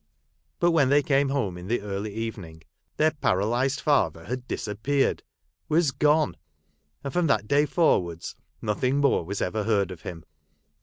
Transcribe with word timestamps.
But 0.59 0.71
when 0.71 0.89
they 0.89 1.03
came 1.03 1.29
home 1.29 1.59
in 1.59 1.67
the 1.67 1.79
early 1.81 2.11
evening, 2.11 2.63
their 2.97 3.11
para 3.11 3.45
lysed 3.45 3.81
father 3.81 4.25
had 4.25 4.47
disappeared— 4.47 5.21
was 5.69 5.91
gone! 5.91 6.37
and 7.03 7.13
from 7.13 7.27
that 7.27 7.47
day 7.47 7.67
forwards, 7.67 8.35
nothing 8.63 8.97
more 8.97 9.23
was 9.23 9.43
ever 9.43 9.63
heard 9.63 9.91
of 9.91 10.01
him. 10.01 10.25